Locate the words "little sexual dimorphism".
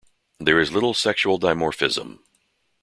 0.73-2.21